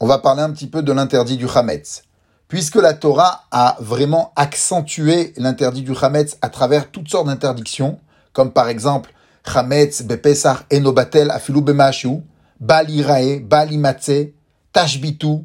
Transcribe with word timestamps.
On 0.00 0.08
va 0.08 0.18
parler 0.18 0.42
un 0.42 0.50
petit 0.50 0.66
peu 0.66 0.82
de 0.82 0.90
l'interdit 0.92 1.36
du 1.36 1.46
Hametz. 1.48 2.02
Puisque 2.48 2.74
la 2.74 2.94
Torah 2.94 3.44
a 3.52 3.76
vraiment 3.78 4.32
accentué 4.34 5.32
l'interdit 5.36 5.82
du 5.82 5.92
Hametz 6.00 6.36
à 6.42 6.48
travers 6.48 6.90
toutes 6.90 7.08
sortes 7.08 7.28
d'interdictions, 7.28 8.00
comme 8.32 8.50
par 8.50 8.68
exemple 8.68 9.12
Chametz 9.44 10.02
bepesach 10.02 10.64
enobatel 10.72 11.30
afilu 11.30 11.60
bemashu, 11.60 12.22
balirae, 12.58 13.38
balimatse, 13.38 14.32
tashbitu, 14.72 15.44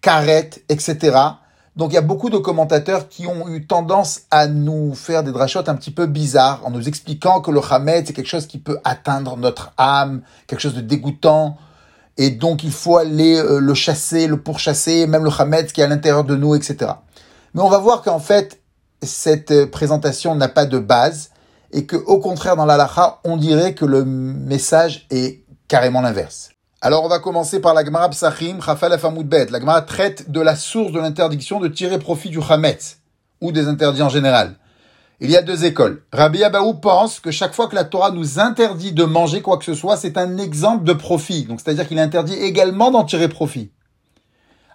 karet, 0.00 0.50
etc. 0.68 1.18
Donc 1.74 1.90
il 1.90 1.94
y 1.94 1.98
a 1.98 2.02
beaucoup 2.02 2.30
de 2.30 2.38
commentateurs 2.38 3.08
qui 3.08 3.26
ont 3.26 3.48
eu 3.48 3.66
tendance 3.66 4.20
à 4.30 4.46
nous 4.46 4.94
faire 4.94 5.24
des 5.24 5.32
drachotes 5.32 5.68
un 5.68 5.74
petit 5.74 5.90
peu 5.90 6.06
bizarres 6.06 6.60
en 6.64 6.70
nous 6.70 6.86
expliquant 6.86 7.40
que 7.40 7.50
le 7.50 7.60
Hametz 7.68 8.06
c'est 8.06 8.12
quelque 8.12 8.28
chose 8.28 8.46
qui 8.46 8.58
peut 8.58 8.78
atteindre 8.84 9.36
notre 9.36 9.72
âme, 9.76 10.22
quelque 10.46 10.60
chose 10.60 10.74
de 10.74 10.82
dégoûtant, 10.82 11.58
et 12.16 12.30
donc 12.30 12.62
il 12.64 12.72
faut 12.72 12.96
aller 12.96 13.36
euh, 13.36 13.58
le 13.58 13.74
chasser, 13.74 14.26
le 14.26 14.40
pourchasser, 14.40 15.06
même 15.06 15.24
le 15.24 15.30
Hametz 15.36 15.72
qui 15.72 15.80
est 15.80 15.84
à 15.84 15.88
l'intérieur 15.88 16.24
de 16.24 16.36
nous, 16.36 16.54
etc. 16.54 16.92
Mais 17.54 17.62
on 17.62 17.68
va 17.68 17.78
voir 17.78 18.02
qu'en 18.02 18.20
fait, 18.20 18.60
cette 19.02 19.50
euh, 19.50 19.66
présentation 19.66 20.34
n'a 20.34 20.48
pas 20.48 20.66
de 20.66 20.78
base, 20.78 21.30
et 21.72 21.86
que 21.86 21.96
au 21.96 22.20
contraire 22.20 22.56
dans 22.56 22.66
l'alaha, 22.66 23.20
on 23.24 23.36
dirait 23.36 23.74
que 23.74 23.84
le 23.84 24.04
message 24.04 25.06
est 25.10 25.44
carrément 25.66 26.00
l'inverse. 26.00 26.50
Alors 26.80 27.02
on 27.02 27.08
va 27.08 27.18
commencer 27.18 27.60
par 27.60 27.74
la 27.74 27.84
Gemara 27.84 28.08
Psachim, 28.10 28.60
Chafal 28.60 28.92
Afamoudbet. 28.92 29.46
La 29.46 29.58
Gemara 29.58 29.82
traite 29.82 30.30
de 30.30 30.40
la 30.40 30.54
source 30.54 30.92
de 30.92 31.00
l'interdiction 31.00 31.58
de 31.58 31.68
tirer 31.68 31.98
profit 31.98 32.30
du 32.30 32.40
Hametz, 32.48 32.98
ou 33.40 33.50
des 33.50 33.66
interdits 33.66 34.02
en 34.02 34.08
général. 34.08 34.56
Il 35.20 35.30
y 35.30 35.36
a 35.36 35.42
deux 35.42 35.64
écoles. 35.64 36.02
Rabbi 36.12 36.42
Abaou 36.42 36.74
pense 36.74 37.20
que 37.20 37.30
chaque 37.30 37.54
fois 37.54 37.68
que 37.68 37.76
la 37.76 37.84
Torah 37.84 38.10
nous 38.10 38.40
interdit 38.40 38.92
de 38.92 39.04
manger 39.04 39.42
quoi 39.42 39.58
que 39.58 39.64
ce 39.64 39.74
soit, 39.74 39.96
c'est 39.96 40.18
un 40.18 40.38
exemple 40.38 40.84
de 40.84 40.92
profit. 40.92 41.44
Donc 41.44 41.60
c'est-à-dire 41.60 41.86
qu'il 41.86 42.00
interdit 42.00 42.34
également 42.34 42.90
d'en 42.90 43.04
tirer 43.04 43.28
profit. 43.28 43.70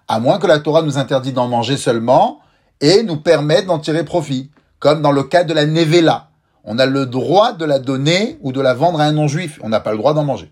À 0.08 0.18
moins 0.18 0.38
que 0.38 0.46
la 0.46 0.58
Torah 0.58 0.82
nous 0.82 0.96
interdit 0.96 1.32
d'en 1.32 1.46
manger 1.46 1.76
seulement 1.76 2.40
et 2.80 3.02
nous 3.02 3.18
permette 3.18 3.66
d'en 3.66 3.78
tirer 3.78 4.04
profit. 4.04 4.50
Comme 4.78 5.02
dans 5.02 5.12
le 5.12 5.24
cas 5.24 5.44
de 5.44 5.52
la 5.52 5.66
Nevela. 5.66 6.30
On 6.64 6.78
a 6.78 6.86
le 6.86 7.04
droit 7.04 7.52
de 7.52 7.66
la 7.66 7.78
donner 7.78 8.38
ou 8.40 8.52
de 8.52 8.62
la 8.62 8.72
vendre 8.72 9.00
à 9.00 9.04
un 9.04 9.12
non-juif. 9.12 9.60
On 9.62 9.68
n'a 9.68 9.80
pas 9.80 9.92
le 9.92 9.98
droit 9.98 10.14
d'en 10.14 10.24
manger. 10.24 10.50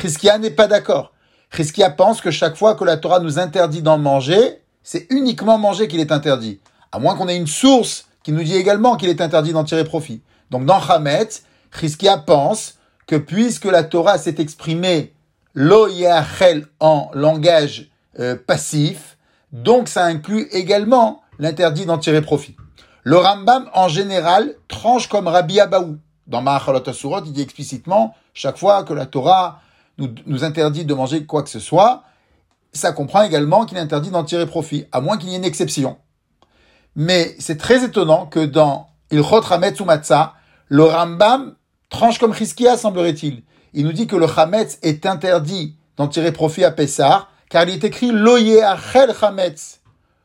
Chizkia 0.00 0.38
n'est 0.38 0.50
pas 0.50 0.66
d'accord. 0.66 1.12
Chizkia 1.54 1.90
pense 1.90 2.20
que 2.20 2.32
chaque 2.32 2.56
fois 2.56 2.74
que 2.74 2.84
la 2.84 2.96
Torah 2.96 3.20
nous 3.20 3.38
interdit 3.38 3.82
d'en 3.82 3.98
manger, 3.98 4.62
c'est 4.82 5.06
uniquement 5.10 5.58
manger 5.58 5.86
qu'il 5.86 6.00
est 6.00 6.10
interdit. 6.10 6.60
À 6.90 6.98
moins 6.98 7.14
qu'on 7.14 7.28
ait 7.28 7.36
une 7.36 7.46
source 7.46 8.06
qui 8.22 8.32
nous 8.32 8.42
dit 8.42 8.56
également 8.56 8.96
qu'il 8.96 9.08
est 9.08 9.20
interdit 9.20 9.52
d'en 9.52 9.64
tirer 9.64 9.84
profit. 9.84 10.22
Donc 10.50 10.64
dans 10.64 10.80
Hametz, 10.80 11.44
Chizkia 11.78 12.18
pense 12.18 12.78
que 13.06 13.16
puisque 13.16 13.64
la 13.64 13.82
Torah 13.84 14.18
s'est 14.18 14.36
exprimée 14.38 15.12
lo 15.54 15.88
en 16.80 17.10
langage 17.14 17.90
euh, 18.18 18.36
passif, 18.36 19.16
donc 19.52 19.88
ça 19.88 20.04
inclut 20.04 20.48
également 20.52 21.22
l'interdit 21.38 21.86
d'en 21.86 21.98
tirer 21.98 22.22
profit. 22.22 22.56
Le 23.04 23.16
Rambam, 23.16 23.68
en 23.74 23.88
général, 23.88 24.54
tranche 24.68 25.08
comme 25.08 25.26
Rabbi 25.26 25.60
Abaou. 25.60 25.98
Dans 26.28 26.40
Ma'achalot 26.40 26.88
Asurot, 26.88 27.24
il 27.26 27.32
dit 27.32 27.42
explicitement, 27.42 28.14
chaque 28.32 28.56
fois 28.56 28.84
que 28.84 28.94
la 28.94 29.06
Torah 29.06 29.60
nous, 29.98 30.08
nous 30.26 30.44
interdit 30.44 30.84
de 30.84 30.94
manger 30.94 31.26
quoi 31.26 31.42
que 31.42 31.50
ce 31.50 31.58
soit, 31.58 32.04
ça 32.72 32.92
comprend 32.92 33.22
également 33.22 33.66
qu'il 33.66 33.76
est 33.76 33.80
interdit 33.80 34.10
d'en 34.10 34.24
tirer 34.24 34.46
profit, 34.46 34.86
à 34.92 35.00
moins 35.00 35.18
qu'il 35.18 35.30
y 35.30 35.34
ait 35.34 35.38
une 35.38 35.44
exception. 35.44 35.98
Mais 36.96 37.34
c'est 37.38 37.58
très 37.58 37.84
étonnant 37.84 38.26
que 38.26 38.44
dans 38.44 38.88
Ilchot 39.10 39.42
Hametz 39.50 39.80
ou 39.80 39.84
Matzah, 39.84 40.34
le 40.68 40.84
Rambam 40.84 41.54
tranche 41.88 42.18
comme 42.18 42.34
Chizkia, 42.34 42.76
semblerait-il. 42.76 43.42
Il 43.74 43.84
nous 43.84 43.92
dit 43.92 44.06
que 44.06 44.16
le 44.16 44.26
Hametz 44.26 44.78
est 44.82 45.06
interdit 45.06 45.76
d'en 45.96 46.08
tirer 46.08 46.32
profit 46.32 46.64
à 46.64 46.70
Pessah, 46.70 47.28
car 47.48 47.64
il 47.64 47.70
est 47.70 47.84
écrit 47.84 48.10
Loye 48.10 48.62
Achel 48.62 49.14
Hametz. 49.20 49.80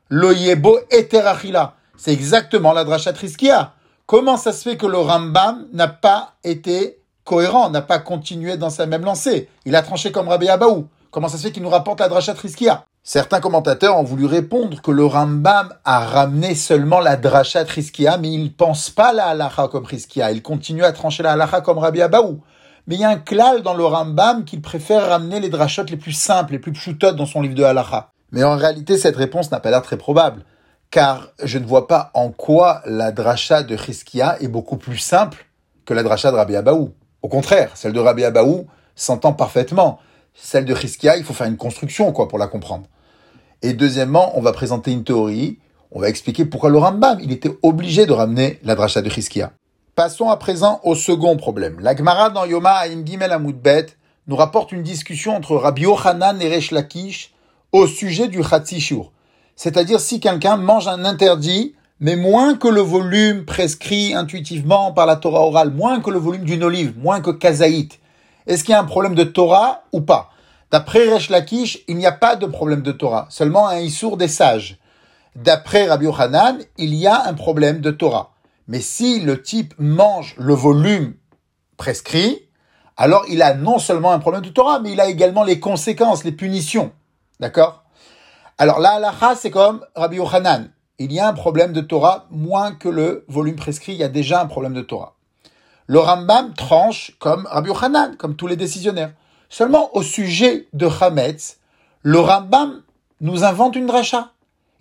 Loye 0.09 0.55
Bo 0.55 0.79
Eterachila. 0.91 1.75
C'est 1.97 2.13
exactement 2.13 2.73
la 2.73 2.83
dracha 2.83 3.13
Triskia. 3.13 3.73
Comment 4.05 4.37
ça 4.37 4.53
se 4.53 4.69
fait 4.69 4.77
que 4.77 4.85
le 4.85 4.97
Rambam 4.97 5.67
n'a 5.73 5.87
pas 5.87 6.35
été 6.43 7.01
cohérent, 7.23 7.69
n'a 7.69 7.81
pas 7.81 7.99
continué 7.99 8.55
dans 8.55 8.69
sa 8.69 8.85
même 8.85 9.03
lancée? 9.03 9.49
Il 9.65 9.75
a 9.75 9.81
tranché 9.81 10.11
comme 10.11 10.29
Rabbi 10.29 10.47
Abaou. 10.47 10.87
Comment 11.11 11.27
ça 11.27 11.37
se 11.37 11.43
fait 11.43 11.51
qu'il 11.51 11.63
nous 11.63 11.69
rapporte 11.69 11.99
la 11.99 12.07
dracha 12.07 12.33
Triskia 12.33 12.85
Certains 13.09 13.39
commentateurs 13.39 13.97
ont 13.97 14.03
voulu 14.03 14.25
répondre 14.25 14.81
que 14.81 14.91
le 14.91 15.05
Rambam 15.05 15.73
a 15.85 15.99
ramené 16.01 16.55
seulement 16.55 16.99
la 16.99 17.15
dracha 17.15 17.63
Triskia, 17.63 18.17
mais 18.17 18.33
il 18.33 18.43
ne 18.43 18.49
pense 18.49 18.89
pas 18.89 19.13
la 19.13 19.27
halacha 19.27 19.69
comme 19.69 19.85
Triskia. 19.85 20.33
Il 20.33 20.41
continue 20.41 20.83
à 20.83 20.91
trancher 20.91 21.23
la 21.23 21.31
halacha 21.31 21.61
comme 21.61 21.77
Rabbi 21.77 22.01
Abaou. 22.01 22.41
Mais 22.85 22.95
il 22.95 22.99
y 22.99 23.05
a 23.05 23.09
un 23.09 23.15
klal 23.15 23.61
dans 23.61 23.75
le 23.75 23.85
Rambam 23.85 24.43
qu'il 24.43 24.61
préfère 24.61 25.07
ramener 25.07 25.39
les 25.39 25.47
drachotes 25.47 25.89
les 25.89 25.95
plus 25.95 26.11
simples, 26.11 26.51
les 26.51 26.59
plus 26.59 26.73
pshutot 26.73 27.13
dans 27.13 27.25
son 27.25 27.41
livre 27.41 27.55
de 27.55 27.63
halacha. 27.63 28.09
Mais 28.33 28.43
en 28.43 28.57
réalité, 28.57 28.97
cette 28.97 29.15
réponse 29.15 29.51
n'a 29.51 29.61
pas 29.61 29.71
l'air 29.71 29.83
très 29.83 29.95
probable 29.95 30.43
car 30.91 31.29
je 31.41 31.59
ne 31.59 31.65
vois 31.65 31.87
pas 31.87 32.11
en 32.13 32.31
quoi 32.31 32.81
la 32.85 33.13
dracha 33.13 33.63
de 33.63 33.77
Chizkia 33.77 34.35
est 34.41 34.49
beaucoup 34.49 34.75
plus 34.75 34.97
simple 34.97 35.45
que 35.85 35.93
la 35.93 36.03
dracha 36.03 36.29
de 36.29 36.35
Rabbi 36.35 36.57
Abaou. 36.57 36.91
Au 37.21 37.29
contraire, 37.29 37.71
celle 37.75 37.93
de 37.93 38.01
Rabbi 38.01 38.25
Abaou 38.25 38.67
s'entend 38.97 39.31
parfaitement. 39.31 39.99
Celle 40.33 40.65
de 40.65 40.75
Chizkia, 40.75 41.15
il 41.15 41.23
faut 41.23 41.33
faire 41.33 41.47
une 41.47 41.55
construction 41.55 42.11
quoi 42.11 42.27
pour 42.27 42.37
la 42.37 42.47
comprendre. 42.47 42.83
Et 43.61 43.73
deuxièmement, 43.73 44.37
on 44.37 44.41
va 44.41 44.51
présenter 44.53 44.91
une 44.91 45.03
théorie, 45.03 45.57
on 45.91 45.99
va 45.99 46.09
expliquer 46.09 46.45
pourquoi 46.45 46.69
le 46.69 46.77
Rambam, 46.77 47.19
il 47.21 47.31
était 47.31 47.57
obligé 47.63 48.05
de 48.05 48.13
ramener 48.13 48.59
la 48.63 48.75
dracha 48.75 49.01
de 49.01 49.09
Chizkia. 49.09 49.51
Passons 49.95 50.29
à 50.29 50.37
présent 50.37 50.79
au 50.83 50.93
second 50.93 51.37
problème. 51.37 51.79
La 51.79 51.95
Gemara 51.95 52.29
dans 52.29 52.45
Yoma 52.45 52.87
Aim 52.87 53.03
Gimel 53.03 53.31
Amoudbet 53.31 53.87
nous 54.27 54.35
rapporte 54.35 54.71
une 54.71 54.83
discussion 54.83 55.35
entre 55.35 55.55
Rabbi 55.55 55.83
Yochanan 55.83 56.39
et 56.39 56.49
Resh 56.49 56.71
Lakish 56.71 57.33
au 57.71 57.87
sujet 57.87 58.27
du 58.27 58.43
Chatzishur. 58.43 59.11
C'est-à-dire 59.55 59.99
si 59.99 60.19
quelqu'un 60.19 60.57
mange 60.57 60.87
un 60.87 61.03
interdit, 61.03 61.73
mais 61.99 62.15
moins 62.15 62.55
que 62.55 62.67
le 62.67 62.81
volume 62.81 63.45
prescrit 63.45 64.13
intuitivement 64.13 64.91
par 64.91 65.07
la 65.07 65.15
Torah 65.15 65.41
orale, 65.41 65.71
moins 65.71 65.99
que 65.99 66.11
le 66.11 66.19
volume 66.19 66.43
d'une 66.43 66.63
olive, 66.63 66.93
moins 66.99 67.21
que 67.21 67.31
kazaït. 67.31 67.97
Est-ce 68.45 68.63
qu'il 68.63 68.73
y 68.73 68.75
a 68.75 68.79
un 68.79 68.85
problème 68.85 69.15
de 69.15 69.23
Torah 69.23 69.83
ou 69.91 70.01
pas? 70.01 70.29
D'après 70.69 71.07
Resh 71.07 71.29
Lakish, 71.29 71.79
il 71.87 71.95
n'y 71.95 72.05
a 72.05 72.11
pas 72.11 72.35
de 72.35 72.45
problème 72.45 72.81
de 72.81 72.91
Torah, 72.91 73.27
seulement 73.29 73.67
un 73.67 73.79
issour 73.79 74.17
des 74.17 74.27
sages. 74.27 74.77
D'après 75.35 75.87
Rabbi 75.87 76.05
Yochanan, 76.05 76.57
il 76.77 76.93
y 76.93 77.07
a 77.07 77.25
un 77.25 77.33
problème 77.33 77.79
de 77.79 77.91
Torah. 77.91 78.33
Mais 78.67 78.81
si 78.81 79.21
le 79.21 79.41
type 79.41 79.73
mange 79.77 80.35
le 80.37 80.53
volume 80.53 81.13
prescrit, 81.77 82.41
alors 82.97 83.23
il 83.29 83.41
a 83.41 83.53
non 83.53 83.79
seulement 83.79 84.11
un 84.11 84.19
problème 84.19 84.41
de 84.41 84.49
Torah, 84.49 84.79
mais 84.79 84.91
il 84.91 84.99
a 84.99 85.07
également 85.07 85.43
les 85.45 85.59
conséquences, 85.59 86.25
les 86.25 86.33
punitions. 86.33 86.91
D'accord? 87.39 87.83
Alors 88.57 88.79
la 88.79 88.93
halacha, 88.93 89.35
c'est 89.35 89.51
comme 89.51 89.85
Rabbi 89.95 90.17
Yochanan. 90.17 90.71
Il 90.99 91.13
y 91.13 91.19
a 91.19 91.29
un 91.29 91.33
problème 91.33 91.71
de 91.71 91.81
Torah, 91.81 92.25
moins 92.29 92.73
que 92.73 92.89
le 92.89 93.23
volume 93.29 93.55
prescrit, 93.55 93.93
il 93.93 93.99
y 93.99 94.03
a 94.03 94.09
déjà 94.09 94.41
un 94.41 94.47
problème 94.47 94.73
de 94.73 94.81
Torah. 94.81 95.13
Le 95.85 95.99
Rambam 95.99 96.53
tranche 96.55 97.15
comme 97.19 97.45
Rabbi 97.45 97.69
Yochanan, 97.69 98.17
comme 98.17 98.35
tous 98.35 98.47
les 98.47 98.57
décisionnaires. 98.57 99.13
Seulement 99.49 99.95
au 99.95 100.03
sujet 100.03 100.67
de 100.73 100.87
Hametz, 100.87 101.57
le 102.01 102.19
Rambam 102.19 102.81
nous 103.21 103.43
invente 103.43 103.75
une 103.75 103.87
dracha. 103.87 104.31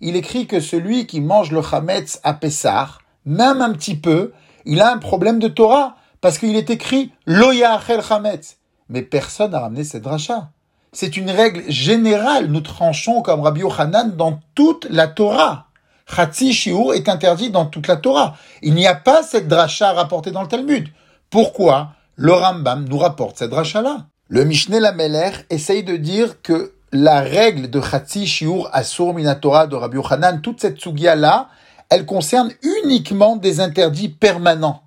Il 0.01 0.15
écrit 0.15 0.45
que 0.45 0.59
celui 0.59 1.07
qui 1.07 1.21
mange 1.21 1.51
le 1.51 1.61
Hametz 1.71 2.19
à 2.23 2.33
Pessah, 2.33 2.89
même 3.25 3.61
un 3.61 3.73
petit 3.73 3.95
peu, 3.95 4.33
il 4.65 4.81
a 4.81 4.91
un 4.91 4.97
problème 4.97 5.39
de 5.39 5.47
Torah, 5.47 5.95
parce 6.21 6.37
qu'il 6.37 6.55
est 6.55 6.69
écrit 6.69 7.11
Loya 7.25 7.73
Achel 7.73 8.01
Hametz. 8.09 8.57
Mais 8.89 9.01
personne 9.01 9.51
n'a 9.51 9.59
ramené 9.59 9.83
cette 9.83 10.03
dracha. 10.03 10.49
C'est 10.91 11.17
une 11.17 11.29
règle 11.29 11.63
générale. 11.69 12.47
Nous 12.47 12.61
tranchons 12.61 13.21
comme 13.21 13.41
Rabbi 13.41 13.61
Yochanan 13.61 14.15
dans 14.15 14.39
toute 14.55 14.87
la 14.89 15.07
Torah. 15.07 15.67
Chatzi 16.09 16.53
Shiur 16.53 16.93
est 16.93 17.09
interdit 17.09 17.51
dans 17.51 17.65
toute 17.65 17.87
la 17.87 17.97
Torah. 17.97 18.35
Il 18.61 18.73
n'y 18.73 18.87
a 18.87 18.95
pas 18.95 19.23
cette 19.23 19.47
dracha 19.47 19.91
rapportée 19.91 20.31
dans 20.31 20.41
le 20.41 20.47
Talmud. 20.47 20.87
Pourquoi 21.29 21.89
le 22.15 22.33
Rambam 22.33 22.85
nous 22.87 22.97
rapporte 22.97 23.37
cette 23.37 23.51
dracha-là? 23.51 24.05
Le 24.29 24.43
Mishneh 24.43 24.79
Lameler 24.79 25.31
essaye 25.49 25.83
de 25.83 25.95
dire 25.95 26.41
que 26.41 26.73
la 26.91 27.21
règle 27.21 27.69
de 27.69 27.81
Chatzi 27.81 28.27
Shiur 28.27 28.69
Asur 28.73 29.13
Minatora 29.13 29.67
de 29.67 29.75
Rabbi 29.75 29.97
Yochanan, 29.97 30.41
toute 30.41 30.61
cette 30.61 30.79
sugia-là, 30.79 31.49
elle 31.89 32.05
concerne 32.05 32.51
uniquement 32.83 33.35
des 33.37 33.59
interdits 33.59 34.09
permanents. 34.09 34.83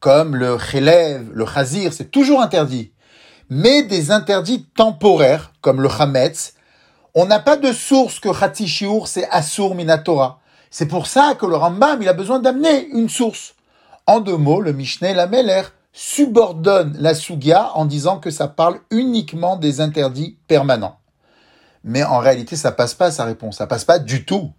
Comme 0.00 0.36
le 0.36 0.58
Chelev, 0.58 1.30
le 1.32 1.46
Chazir, 1.46 1.92
c'est 1.92 2.10
toujours 2.10 2.40
interdit 2.40 2.92
mais 3.50 3.82
des 3.82 4.10
interdits 4.10 4.66
temporaires, 4.76 5.52
comme 5.60 5.80
le 5.80 5.88
Hametz. 5.88 6.54
On 7.14 7.26
n'a 7.26 7.38
pas 7.38 7.56
de 7.56 7.72
source 7.72 8.18
que 8.18 8.30
Shiur, 8.66 9.06
c'est 9.06 9.28
Asur 9.30 9.74
Minatora. 9.74 10.40
C'est 10.70 10.86
pour 10.86 11.06
ça 11.06 11.34
que 11.38 11.46
le 11.46 11.56
Rambam, 11.56 12.02
il 12.02 12.08
a 12.08 12.14
besoin 12.14 12.40
d'amener 12.40 12.88
une 12.88 13.08
source. 13.08 13.54
En 14.06 14.20
deux 14.20 14.36
mots, 14.36 14.60
le 14.60 14.72
Mishneh 14.72 15.14
la 15.14 15.26
Meler 15.26 15.62
subordonne 15.94 16.96
la 16.98 17.14
Sugia 17.14 17.70
en 17.74 17.86
disant 17.86 18.18
que 18.18 18.30
ça 18.30 18.48
parle 18.48 18.80
uniquement 18.90 19.56
des 19.56 19.80
interdits 19.80 20.36
permanents. 20.48 20.98
Mais 21.84 22.02
en 22.02 22.18
réalité, 22.18 22.56
ça 22.56 22.72
passe 22.72 22.94
pas 22.94 23.10
sa 23.10 23.24
réponse. 23.24 23.58
Ça 23.58 23.68
passe 23.68 23.84
pas 23.84 24.00
du 24.00 24.24
tout. 24.24 24.50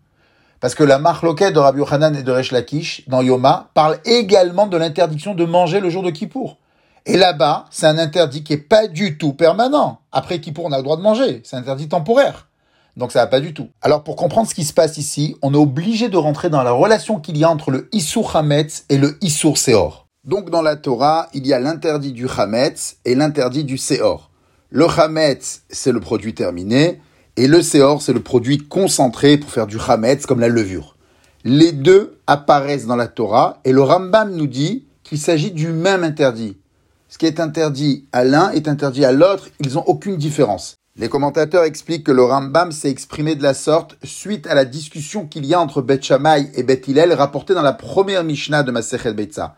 Parce 0.62 0.74
que 0.74 0.84
la 0.84 0.98
marloquette 0.98 1.54
de 1.54 1.60
Rabbi 1.60 1.80
Yochanan 1.80 2.16
et 2.16 2.24
de 2.24 2.32
Resh 2.32 2.52
Lakish, 2.52 3.04
dans 3.08 3.22
Yoma, 3.22 3.70
parle 3.74 4.00
également 4.06 4.66
de 4.66 4.78
l'interdiction 4.78 5.36
de 5.36 5.44
manger 5.44 5.82
le 5.82 5.90
jour 5.90 6.02
de 6.02 6.10
Kippour. 6.10 6.58
Et 7.06 7.18
là-bas, 7.18 7.66
c'est 7.70 7.86
un 7.86 7.98
interdit 7.98 8.44
qui 8.44 8.54
est 8.54 8.58
pas 8.58 8.88
du 8.88 9.18
tout 9.18 9.34
permanent. 9.34 10.00
Après 10.14 10.40
qui 10.40 10.54
on 10.58 10.72
a 10.72 10.78
le 10.78 10.84
droit 10.84 10.98
de 10.98 11.02
manger. 11.02 11.42
C'est 11.44 11.58
un 11.58 11.60
interdit 11.60 11.90
temporaire. 11.90 12.48
Donc 12.96 13.12
ça 13.12 13.20
va 13.20 13.28
pas 13.28 13.42
du 13.42 13.54
tout. 13.54 13.68
Alors 13.82 14.06
pour 14.06 14.16
comprendre 14.16 14.48
ce 14.48 14.56
qui 14.56 14.64
se 14.64 14.74
passe 14.74 14.98
ici, 14.98 15.36
on 15.42 15.54
est 15.54 15.58
obligé 15.58 16.08
de 16.08 16.16
rentrer 16.16 16.50
dans 16.50 16.64
la 16.64 16.72
relation 16.72 17.20
qu'il 17.20 17.38
y 17.38 17.44
a 17.44 17.50
entre 17.50 17.70
le 17.70 17.90
Issour 17.92 18.34
Hametz 18.36 18.86
et 18.88 18.98
le 18.98 19.18
Issour 19.22 19.58
Seor. 19.58 20.05
Donc 20.26 20.50
dans 20.50 20.64
la 20.64 20.76
Torah, 20.76 21.30
il 21.36 21.46
y 21.46 21.54
a 21.54 21.60
l'interdit 21.60 22.12
du 22.12 22.28
Hametz 22.28 22.98
et 23.06 23.14
l'interdit 23.14 23.64
du 23.64 23.78
Seor. 23.78 24.32
Le 24.72 24.88
Hametz, 24.88 25.62
c'est 25.70 25.92
le 25.92 26.00
produit 26.00 26.34
terminé, 26.34 27.00
et 27.38 27.48
le 27.48 27.62
Seor, 27.62 28.02
c'est 28.02 28.12
le 28.12 28.22
produit 28.22 28.58
concentré 28.58 29.38
pour 29.38 29.52
faire 29.52 29.68
du 29.68 29.78
Hametz 29.80 30.26
comme 30.26 30.40
la 30.40 30.48
levure. 30.48 30.96
Les 31.44 31.72
deux 31.72 32.18
apparaissent 32.26 32.88
dans 32.88 32.96
la 32.96 33.08
Torah, 33.08 33.60
et 33.66 33.72
le 33.72 33.84
Rambam 33.84 34.36
nous 34.36 34.48
dit 34.48 34.88
qu'il 35.04 35.20
s'agit 35.20 35.52
du 35.52 35.68
même 35.68 36.04
interdit. 36.04 36.58
Ce 37.08 37.20
qui 37.20 37.28
est 37.28 37.40
interdit 37.40 38.08
à 38.12 38.24
l'un 38.24 38.50
est 38.50 38.68
interdit 38.68 39.06
à 39.06 39.12
l'autre, 39.12 39.50
ils 39.60 39.74
n'ont 39.74 39.84
aucune 39.86 40.18
différence. 40.18 40.78
Les 40.98 41.08
commentateurs 41.08 41.66
expliquent 41.66 42.06
que 42.06 42.12
le 42.12 42.24
Rambam 42.24 42.72
s'est 42.72 42.90
exprimé 42.90 43.36
de 43.36 43.44
la 43.44 43.54
sorte 43.54 43.96
suite 44.04 44.48
à 44.48 44.56
la 44.56 44.66
discussion 44.66 45.28
qu'il 45.28 45.46
y 45.46 45.54
a 45.54 45.62
entre 45.62 45.84
Beth 45.84 46.04
Shammai 46.04 46.50
et 46.56 46.64
Beth 46.64 46.88
Hillel 46.88 47.14
rapportée 47.14 47.54
dans 47.54 47.62
la 47.62 47.74
première 47.74 48.24
Mishnah 48.24 48.64
de 48.64 48.72
Masechet 48.72 49.14
Betza. 49.14 49.56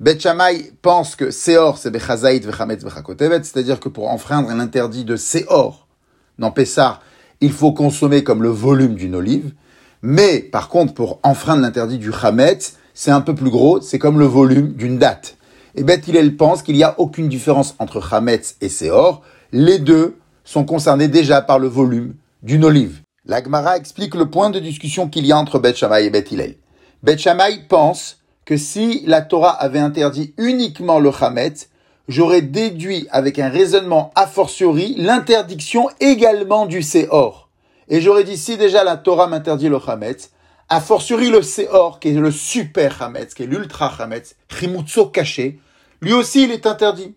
Beth 0.00 0.20
Shammai 0.20 0.70
pense 0.80 1.16
que 1.16 1.32
Seor 1.32 1.76
c'est 1.76 1.90
Bechazait 1.90 2.38
Vechametz 2.38 2.84
Bechakotevet, 2.84 3.42
c'est-à-dire 3.42 3.80
que 3.80 3.88
pour 3.88 4.08
enfreindre 4.08 4.54
l'interdit 4.54 5.04
de 5.04 5.16
Seor, 5.16 5.88
dans 6.38 6.52
Pessar, 6.52 7.02
il 7.40 7.50
faut 7.50 7.72
consommer 7.72 8.22
comme 8.22 8.44
le 8.44 8.48
volume 8.48 8.94
d'une 8.94 9.16
olive. 9.16 9.52
Mais, 10.02 10.38
par 10.38 10.68
contre, 10.68 10.94
pour 10.94 11.18
enfreindre 11.24 11.62
l'interdit 11.62 11.98
du 11.98 12.12
Chametz, 12.12 12.76
c'est 12.94 13.10
un 13.10 13.20
peu 13.20 13.34
plus 13.34 13.50
gros, 13.50 13.80
c'est 13.80 13.98
comme 13.98 14.20
le 14.20 14.24
volume 14.24 14.74
d'une 14.74 14.98
date. 14.98 15.36
Et 15.74 15.82
Beth 15.82 16.06
Hillel 16.06 16.36
pense 16.36 16.62
qu'il 16.62 16.76
n'y 16.76 16.84
a 16.84 16.94
aucune 17.00 17.28
différence 17.28 17.74
entre 17.80 18.00
Chametz 18.00 18.54
et 18.60 18.68
Seor. 18.68 19.22
Les 19.50 19.80
deux 19.80 20.16
sont 20.44 20.64
concernés 20.64 21.08
déjà 21.08 21.42
par 21.42 21.58
le 21.58 21.66
volume 21.66 22.14
d'une 22.44 22.64
olive. 22.64 23.00
L'Agmara 23.26 23.76
explique 23.76 24.14
le 24.14 24.30
point 24.30 24.50
de 24.50 24.60
discussion 24.60 25.08
qu'il 25.08 25.26
y 25.26 25.32
a 25.32 25.38
entre 25.38 25.58
Beth 25.58 25.76
Shammai 25.76 26.04
et 26.04 26.10
Beth 26.10 26.30
Hillel. 26.30 26.54
Beth 27.02 27.18
Shammai 27.18 27.64
pense 27.68 28.17
que 28.48 28.56
si 28.56 29.02
la 29.04 29.20
Torah 29.20 29.50
avait 29.50 29.78
interdit 29.78 30.32
uniquement 30.38 31.00
le 31.00 31.10
Hametz, 31.20 31.68
j'aurais 32.08 32.40
déduit 32.40 33.06
avec 33.10 33.38
un 33.38 33.50
raisonnement 33.50 34.10
a 34.14 34.26
fortiori 34.26 34.94
l'interdiction 34.96 35.90
également 36.00 36.64
du 36.64 36.82
Seor. 36.82 37.50
Et 37.88 38.00
j'aurais 38.00 38.24
dit 38.24 38.38
si 38.38 38.56
déjà 38.56 38.84
la 38.84 38.96
Torah 38.96 39.26
m'interdit 39.26 39.68
le 39.68 39.78
Hametz, 39.86 40.30
a 40.70 40.80
fortiori 40.80 41.28
le 41.28 41.42
Seor, 41.42 42.00
qui 42.00 42.08
est 42.08 42.12
le 42.12 42.30
super 42.30 43.02
Hametz, 43.02 43.34
qui 43.34 43.42
est 43.42 43.46
l'ultra 43.46 43.92
Hametz, 43.98 44.34
Chimutso 44.48 45.08
caché, 45.08 45.60
lui 46.00 46.14
aussi 46.14 46.44
il 46.44 46.50
est 46.50 46.64
interdit. 46.64 47.14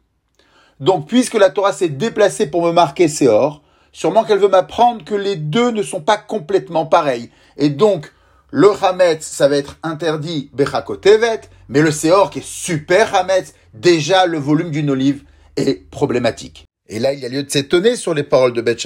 Donc, 0.81 1.07
puisque 1.07 1.35
la 1.35 1.49
Torah 1.49 1.71
s'est 1.71 1.87
déplacée 1.87 2.47
pour 2.47 2.65
me 2.65 2.73
marquer 2.73 3.07
Seor, 3.07 3.61
sûrement 3.93 4.25
qu'elle 4.25 4.39
veut 4.39 4.49
m'apprendre 4.49 5.05
que 5.05 5.15
les 5.15 5.37
deux 5.37 5.71
ne 5.71 5.81
sont 5.81 6.01
pas 6.01 6.17
complètement 6.17 6.85
pareils. 6.85 7.31
Et 7.55 7.69
donc, 7.69 8.11
le 8.51 8.69
Hametz, 8.83 9.25
ça 9.25 9.47
va 9.47 9.55
être 9.55 9.77
interdit 9.81 10.49
Bechakotevet, 10.53 11.41
mais 11.69 11.81
le 11.81 11.89
Seor, 11.89 12.29
qui 12.29 12.39
est 12.39 12.45
super 12.45 13.15
Hametz, 13.15 13.53
déjà 13.73 14.25
le 14.25 14.37
volume 14.37 14.71
d'une 14.71 14.89
olive 14.89 15.23
est 15.55 15.89
problématique. 15.89 16.65
Et 16.89 16.99
là, 16.99 17.13
il 17.13 17.19
y 17.19 17.25
a 17.25 17.29
lieu 17.29 17.43
de 17.43 17.49
s'étonner 17.49 17.95
sur 17.95 18.13
les 18.13 18.23
paroles 18.23 18.51
de 18.51 18.61
Beth. 18.61 18.85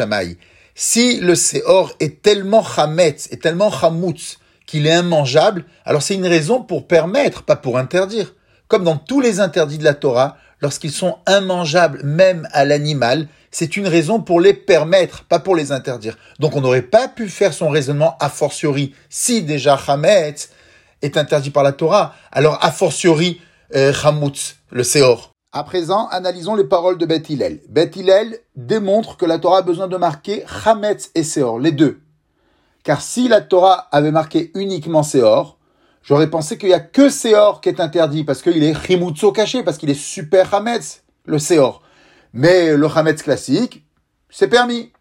Si 0.75 1.19
le 1.19 1.33
Seor 1.33 1.93
est 1.99 2.21
tellement 2.21 2.63
Hametz, 2.77 3.27
est 3.31 3.41
tellement 3.41 3.71
Hamutz, 3.81 4.37
qu'il 4.67 4.85
est 4.85 4.99
immangeable, 4.99 5.65
alors 5.83 6.03
c'est 6.03 6.15
une 6.15 6.27
raison 6.27 6.61
pour 6.61 6.87
permettre, 6.87 7.41
pas 7.41 7.55
pour 7.55 7.79
interdire. 7.79 8.35
Comme 8.67 8.83
dans 8.83 8.97
tous 8.97 9.21
les 9.21 9.39
interdits 9.39 9.79
de 9.79 9.83
la 9.83 9.95
Torah, 9.95 10.37
lorsqu'ils 10.61 10.91
sont 10.91 11.17
immangeables 11.27 12.01
même 12.03 12.47
à 12.51 12.65
l'animal, 12.65 13.27
c'est 13.57 13.77
une 13.77 13.87
raison 13.87 14.19
pour 14.19 14.41
les 14.41 14.53
permettre, 14.53 15.23
pas 15.23 15.39
pour 15.39 15.55
les 15.55 15.71
interdire. 15.71 16.17
Donc 16.39 16.57
on 16.57 16.61
n'aurait 16.61 16.81
pas 16.81 17.07
pu 17.07 17.29
faire 17.29 17.53
son 17.53 17.69
raisonnement 17.69 18.17
a 18.19 18.27
fortiori 18.27 18.93
si 19.09 19.43
déjà 19.43 19.79
Hametz 19.87 20.49
est 21.01 21.15
interdit 21.15 21.51
par 21.51 21.63
la 21.63 21.71
Torah, 21.71 22.13
alors 22.33 22.59
a 22.61 22.69
fortiori 22.69 23.39
euh, 23.73 23.93
le 24.71 24.83
Seor. 24.83 25.31
À 25.53 25.63
présent, 25.63 26.09
analysons 26.09 26.55
les 26.55 26.65
paroles 26.65 26.97
de 26.97 27.05
Beth 27.05 27.29
Hillel. 27.29 27.61
Beth 27.69 27.95
Hillel 27.95 28.39
démontre 28.57 29.15
que 29.15 29.25
la 29.25 29.39
Torah 29.39 29.59
a 29.59 29.61
besoin 29.61 29.87
de 29.87 29.95
marquer 29.95 30.43
Hametz 30.65 31.11
et 31.15 31.23
Seor, 31.23 31.57
les 31.57 31.71
deux. 31.71 32.01
Car 32.83 32.99
si 32.99 33.29
la 33.29 33.39
Torah 33.39 33.87
avait 33.93 34.11
marqué 34.11 34.51
uniquement 34.55 35.03
Seor, 35.03 35.57
J'aurais 36.03 36.29
pensé 36.29 36.59
qu'il 36.59 36.69
y 36.69 36.73
a 36.73 36.79
que 36.79 37.09
Seor 37.09 37.61
qui 37.61 37.69
est 37.69 37.79
interdit 37.79 38.23
parce 38.23 38.43
qu'il 38.43 38.63
est 38.63 38.75
Chimutso 38.75 39.31
caché, 39.31 39.63
parce 39.63 39.79
qu'il 39.79 39.89
est 39.89 39.99
super 39.99 40.53
Hametz, 40.53 41.03
le 41.25 41.39
Seor. 41.39 41.81
Mais 42.37 42.75
le 42.75 42.87
Hametz 42.87 43.23
classique, 43.23 43.85
c'est 44.29 44.49
permis. 44.49 44.91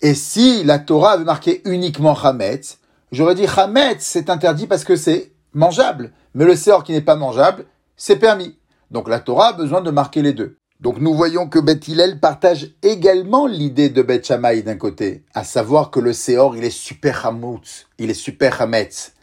Et 0.00 0.14
si 0.14 0.62
la 0.62 0.78
Torah 0.78 1.12
avait 1.12 1.24
marqué 1.24 1.60
uniquement 1.64 2.16
Hametz, 2.16 2.78
j'aurais 3.10 3.34
dit 3.34 3.46
Hametz, 3.46 3.98
c'est 3.98 4.30
interdit 4.30 4.68
parce 4.68 4.84
que 4.84 4.94
c'est 4.94 5.32
mangeable. 5.54 6.12
Mais 6.34 6.44
le 6.44 6.54
Seor 6.54 6.84
qui 6.84 6.92
n'est 6.92 7.00
pas 7.00 7.16
mangeable, 7.16 7.64
c'est 7.96 8.14
permis. 8.14 8.56
Donc 8.92 9.08
la 9.08 9.18
Torah 9.18 9.48
a 9.48 9.52
besoin 9.54 9.80
de 9.80 9.90
marquer 9.90 10.22
les 10.22 10.34
deux. 10.34 10.56
Donc 10.78 11.00
nous 11.00 11.14
voyons 11.14 11.48
que 11.48 11.58
Beth 11.58 11.88
Hillel 11.88 12.20
partage 12.20 12.70
également 12.80 13.48
l'idée 13.48 13.88
de 13.88 14.02
Beth 14.02 14.24
Shammai 14.24 14.62
d'un 14.62 14.76
côté, 14.76 15.24
à 15.34 15.42
savoir 15.42 15.90
que 15.90 15.98
le 15.98 16.12
Seor, 16.12 16.56
il 16.56 16.62
est 16.62 16.70
super 16.70 17.26
Hamutz, 17.26 17.88
il 17.98 18.08
est 18.08 18.14
super 18.14 18.62
Hametz. 18.62 19.14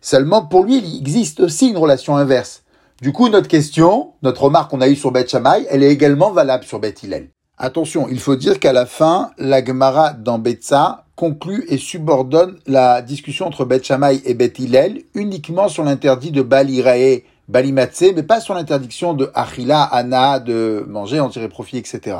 Seulement, 0.00 0.46
pour 0.46 0.64
lui, 0.64 0.78
il 0.78 1.00
existe 1.00 1.40
aussi 1.40 1.68
une 1.68 1.76
relation 1.76 2.16
inverse. 2.16 2.62
Du 3.02 3.10
coup, 3.10 3.28
notre 3.28 3.48
question, 3.48 4.12
notre 4.22 4.44
remarque 4.44 4.70
qu'on 4.70 4.80
a 4.80 4.86
eue 4.86 4.94
sur 4.94 5.10
Beth 5.10 5.28
Shammai, 5.28 5.66
elle 5.68 5.82
est 5.82 5.90
également 5.90 6.30
valable 6.30 6.62
sur 6.62 6.78
Beth 6.78 7.02
Hillel. 7.02 7.30
Attention, 7.58 8.06
il 8.08 8.20
faut 8.20 8.36
dire 8.36 8.60
qu'à 8.60 8.72
la 8.72 8.86
fin, 8.86 9.32
la 9.38 9.64
Gemara 9.64 10.12
dans 10.12 10.40
conclut 11.16 11.64
et 11.66 11.78
subordonne 11.78 12.60
la 12.68 13.02
discussion 13.02 13.46
entre 13.46 13.64
Beth 13.64 13.84
Shammai 13.84 14.20
et 14.24 14.34
Beth 14.34 14.56
Hillel 14.60 15.02
uniquement 15.14 15.66
sur 15.66 15.82
l'interdit 15.82 16.30
de 16.30 16.42
Balirae, 16.42 17.22
Balimatse, 17.48 18.04
mais 18.14 18.22
pas 18.22 18.38
sur 18.40 18.54
l'interdiction 18.54 19.14
de 19.14 19.32
Achila, 19.34 19.82
Anna, 19.82 20.38
de 20.38 20.86
manger, 20.88 21.18
en 21.18 21.28
tirer 21.28 21.48
profit, 21.48 21.78
etc. 21.78 22.18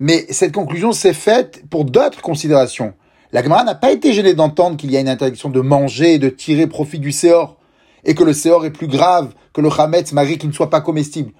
Mais 0.00 0.26
cette 0.30 0.52
conclusion 0.52 0.90
s'est 0.90 1.14
faite 1.14 1.62
pour 1.70 1.84
d'autres 1.84 2.22
considérations. 2.22 2.94
La 3.30 3.40
Gemara 3.40 3.62
n'a 3.62 3.76
pas 3.76 3.92
été 3.92 4.12
gênée 4.12 4.34
d'entendre 4.34 4.76
qu'il 4.76 4.90
y 4.90 4.96
a 4.96 5.00
une 5.00 5.08
interdiction 5.08 5.48
de 5.48 5.60
manger 5.60 6.14
et 6.14 6.18
de 6.18 6.28
tirer 6.28 6.66
profit 6.66 6.98
du 6.98 7.12
Séor, 7.12 7.56
et 8.04 8.14
que 8.14 8.24
le 8.24 8.32
Séor 8.32 8.64
est 8.64 8.70
plus 8.70 8.88
grave 8.88 9.32
que 9.52 9.60
le 9.60 9.68
Hametz 9.70 10.12
malgré 10.12 10.38
qu'il 10.38 10.48
ne 10.48 10.54
soit 10.54 10.70
pas 10.70 10.80
comestible. 10.80 11.32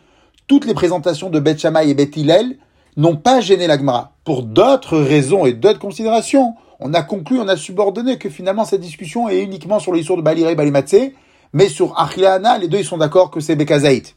Toutes 0.46 0.66
les 0.66 0.74
présentations 0.74 1.30
de 1.30 1.40
Beth 1.40 1.60
Shammai 1.60 1.88
et 1.88 1.94
Beth 1.94 2.16
Hillel 2.16 2.58
n'ont 2.96 3.16
pas 3.16 3.40
gêné 3.40 3.66
la 3.66 3.78
Gemara. 3.78 4.12
Pour 4.24 4.42
d'autres 4.42 4.98
raisons 4.98 5.46
et 5.46 5.52
d'autres 5.52 5.78
considérations, 5.78 6.54
on 6.80 6.94
a 6.94 7.02
conclu, 7.02 7.40
on 7.40 7.48
a 7.48 7.56
subordonné 7.56 8.18
que 8.18 8.28
finalement 8.28 8.64
cette 8.64 8.80
discussion 8.80 9.28
est 9.28 9.42
uniquement 9.42 9.78
sur 9.78 9.92
l'histoire 9.92 10.16
de 10.16 10.22
Balire 10.22 10.48
et 10.48 10.54
Balimatse, 10.54 11.12
mais 11.52 11.68
sur 11.68 11.98
Achilana, 11.98 12.58
les 12.58 12.68
deux 12.68 12.78
ils 12.78 12.84
sont 12.84 12.98
d'accord 12.98 13.30
que 13.30 13.40
c'est 13.40 13.56
Bekazaït. 13.56 14.16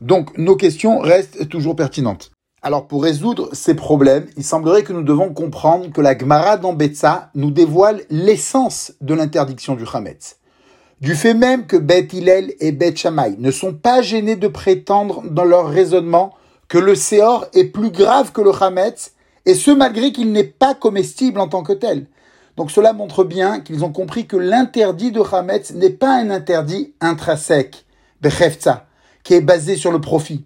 Donc 0.00 0.36
nos 0.38 0.56
questions 0.56 1.00
restent 1.00 1.48
toujours 1.48 1.76
pertinentes. 1.76 2.30
Alors 2.62 2.88
pour 2.88 3.04
résoudre 3.04 3.50
ces 3.52 3.74
problèmes, 3.74 4.26
il 4.36 4.44
semblerait 4.44 4.82
que 4.82 4.92
nous 4.92 5.02
devons 5.02 5.32
comprendre 5.32 5.92
que 5.92 6.00
la 6.00 6.16
Gemara 6.16 6.56
d'Ambetsa 6.56 7.30
nous 7.34 7.50
dévoile 7.50 8.02
l'essence 8.10 8.92
de 9.00 9.14
l'interdiction 9.14 9.74
du 9.74 9.84
Hametz. 9.92 10.38
Du 11.00 11.14
fait 11.14 11.34
même 11.34 11.66
que 11.66 11.76
Beth 11.76 12.12
Hillel 12.12 12.54
et 12.60 12.72
Beth 12.72 12.98
Shammai 12.98 13.36
ne 13.38 13.50
sont 13.50 13.72
pas 13.72 14.02
gênés 14.02 14.36
de 14.36 14.48
prétendre 14.48 15.22
dans 15.30 15.44
leur 15.44 15.68
raisonnement 15.68 16.34
que 16.68 16.78
le 16.78 16.94
Séor 16.94 17.46
est 17.54 17.66
plus 17.66 17.90
grave 17.90 18.32
que 18.32 18.40
le 18.40 18.52
Hametz, 18.52 19.12
et 19.46 19.54
ce 19.54 19.70
malgré 19.70 20.12
qu'il 20.12 20.32
n'est 20.32 20.44
pas 20.44 20.74
comestible 20.74 21.40
en 21.40 21.48
tant 21.48 21.62
que 21.62 21.72
tel. 21.72 22.06
Donc 22.56 22.70
cela 22.70 22.92
montre 22.92 23.24
bien 23.24 23.60
qu'ils 23.60 23.84
ont 23.84 23.92
compris 23.92 24.26
que 24.26 24.36
l'interdit 24.36 25.12
de 25.12 25.22
Hametz 25.22 25.72
n'est 25.72 25.90
pas 25.90 26.14
un 26.16 26.30
interdit 26.30 26.92
intrinsèque, 27.00 27.86
Bechefza, 28.20 28.86
qui 29.22 29.34
est 29.34 29.40
basé 29.40 29.76
sur 29.76 29.92
le 29.92 30.00
profit 30.00 30.44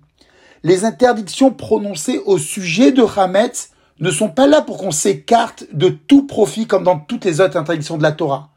les 0.65 0.85
interdictions 0.85 1.51
prononcées 1.51 2.21
au 2.25 2.39
sujet 2.39 2.93
de 2.93 3.05
Hametz 3.17 3.71
ne 4.01 4.11
sont 4.11 4.29
pas 4.29 4.47
là 4.47 4.63
pour 4.63 4.79
qu'on 4.79 4.91
s'écarte 4.91 5.67
de 5.73 5.89
tout 5.89 6.27
profit 6.27 6.67
comme 6.67 6.85
dans 6.85 6.99
toutes 6.99 7.25
les 7.25 7.41
autres 7.41 7.57
interdictions 7.57 7.99
de 7.99 8.03
la 8.03 8.13
Torah, 8.13 8.51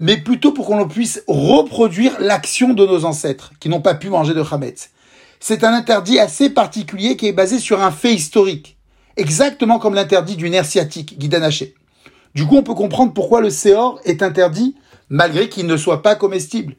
mais 0.00 0.16
plutôt 0.16 0.52
pour 0.52 0.66
qu'on 0.66 0.88
puisse 0.88 1.22
reproduire 1.26 2.20
l'action 2.20 2.72
de 2.72 2.86
nos 2.86 3.04
ancêtres 3.04 3.52
qui 3.60 3.68
n'ont 3.68 3.80
pas 3.80 3.94
pu 3.94 4.08
manger 4.08 4.34
de 4.34 4.44
Hametz. 4.48 4.90
C'est 5.40 5.64
un 5.64 5.72
interdit 5.72 6.18
assez 6.18 6.50
particulier 6.50 7.16
qui 7.16 7.26
est 7.26 7.32
basé 7.32 7.58
sur 7.58 7.82
un 7.82 7.90
fait 7.90 8.14
historique, 8.14 8.76
exactement 9.16 9.78
comme 9.78 9.94
l'interdit 9.94 10.36
du 10.36 10.50
nerf 10.50 10.66
sciatique, 10.66 11.18
guidanaché. 11.18 11.74
Du 12.34 12.46
coup, 12.46 12.56
on 12.56 12.62
peut 12.62 12.74
comprendre 12.74 13.12
pourquoi 13.12 13.40
le 13.40 13.50
Séor 13.50 14.00
est 14.04 14.22
interdit 14.22 14.76
malgré 15.08 15.48
qu'il 15.48 15.66
ne 15.66 15.76
soit 15.76 16.02
pas 16.02 16.14
comestible. 16.14 16.76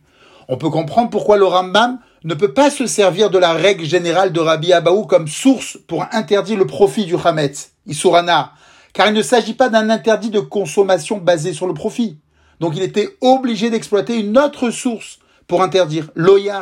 On 0.47 0.57
peut 0.57 0.69
comprendre 0.69 1.09
pourquoi 1.09 1.37
le 1.37 1.45
Rambam 1.45 1.99
ne 2.23 2.33
peut 2.33 2.53
pas 2.53 2.69
se 2.69 2.85
servir 2.85 3.29
de 3.29 3.37
la 3.37 3.53
règle 3.53 3.85
générale 3.85 4.33
de 4.33 4.39
Rabbi 4.39 4.73
Abaou 4.73 5.05
comme 5.05 5.27
source 5.27 5.77
pour 5.87 6.05
interdire 6.11 6.57
le 6.57 6.67
profit 6.67 7.05
du 7.05 7.15
Hametz, 7.23 7.71
Isurana, 7.87 8.53
car 8.93 9.07
il 9.07 9.13
ne 9.13 9.21
s'agit 9.21 9.53
pas 9.53 9.69
d'un 9.69 9.89
interdit 9.89 10.29
de 10.29 10.39
consommation 10.39 11.17
basé 11.17 11.53
sur 11.53 11.67
le 11.67 11.73
profit. 11.73 12.17
Donc 12.59 12.75
il 12.75 12.83
était 12.83 13.17
obligé 13.21 13.69
d'exploiter 13.69 14.17
une 14.17 14.37
autre 14.37 14.69
source 14.69 15.19
pour 15.47 15.61
interdire 15.61 16.09
l'Oya 16.15 16.61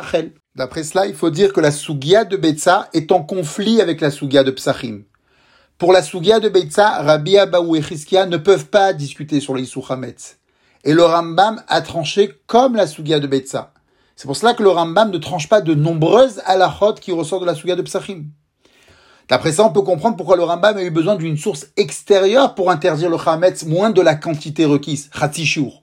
D'après 0.54 0.82
cela, 0.82 1.06
il 1.06 1.14
faut 1.14 1.30
dire 1.30 1.52
que 1.52 1.60
la 1.60 1.70
Sugia 1.70 2.24
de 2.24 2.36
Betsa 2.36 2.88
est 2.92 3.12
en 3.12 3.22
conflit 3.22 3.80
avec 3.80 4.00
la 4.00 4.10
Sugia 4.10 4.42
de 4.42 4.50
Psachim. 4.50 5.02
Pour 5.76 5.92
la 5.92 6.02
Sugia 6.02 6.40
de 6.40 6.48
Betsa, 6.48 7.02
Rabbi 7.02 7.38
Abaou 7.38 7.76
et 7.76 7.82
Chizkia 7.82 8.26
ne 8.26 8.36
peuvent 8.36 8.66
pas 8.66 8.92
discuter 8.92 9.40
sur 9.40 9.54
les 9.54 9.68
Hametz. 9.88 10.38
Et 10.84 10.92
le 10.92 11.04
Rambam 11.04 11.62
a 11.68 11.80
tranché 11.80 12.30
comme 12.46 12.74
la 12.74 12.86
Sugia 12.86 13.20
de 13.20 13.26
Betsa. 13.26 13.72
C'est 14.16 14.26
pour 14.26 14.36
cela 14.36 14.54
que 14.54 14.62
le 14.62 14.70
Rambam 14.70 15.10
ne 15.10 15.18
tranche 15.18 15.48
pas 15.48 15.60
de 15.60 15.74
nombreuses 15.74 16.42
halachot 16.46 16.94
qui 16.94 17.12
ressortent 17.12 17.42
de 17.42 17.46
la 17.46 17.54
Sugia 17.54 17.76
de 17.76 17.82
Psachim. 17.82 18.24
D'après 19.28 19.52
ça, 19.52 19.64
on 19.64 19.70
peut 19.70 19.82
comprendre 19.82 20.16
pourquoi 20.16 20.36
le 20.36 20.42
Rambam 20.42 20.76
a 20.76 20.82
eu 20.82 20.90
besoin 20.90 21.14
d'une 21.14 21.36
source 21.36 21.66
extérieure 21.76 22.54
pour 22.54 22.70
interdire 22.70 23.10
le 23.10 23.18
Hametz 23.24 23.64
moins 23.64 23.90
de 23.90 24.00
la 24.00 24.14
quantité 24.14 24.64
requise, 24.64 25.10
Khatishur 25.10 25.82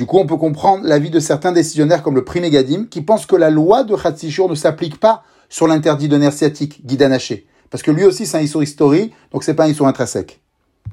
Du 0.00 0.06
coup, 0.06 0.16
on 0.16 0.24
peut 0.24 0.38
comprendre 0.38 0.86
l'avis 0.86 1.10
de 1.10 1.20
certains 1.20 1.52
décisionnaires 1.52 2.02
comme 2.02 2.14
le 2.14 2.24
prix 2.24 2.40
Megadim 2.40 2.86
qui 2.88 3.02
pensent 3.02 3.26
que 3.26 3.36
la 3.36 3.50
loi 3.50 3.84
de 3.84 3.94
Khatsishur 3.94 4.48
ne 4.48 4.54
s'applique 4.54 4.98
pas 4.98 5.22
sur 5.50 5.66
l'interdit 5.66 6.08
de 6.08 6.16
nerf 6.16 6.32
sciatique, 6.32 6.86
guidanaché. 6.86 7.46
Parce 7.68 7.82
que 7.82 7.90
lui 7.90 8.06
aussi, 8.06 8.24
c'est 8.24 8.38
un 8.38 8.40
issour 8.40 8.62
historique, 8.62 9.12
donc 9.30 9.44
c'est 9.44 9.52
pas 9.52 9.64
un 9.64 9.68
issour 9.68 9.86
intrinsèque. 9.86 10.40